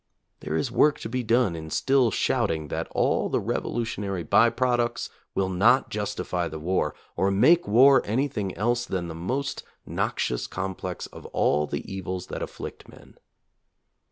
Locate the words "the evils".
11.67-12.25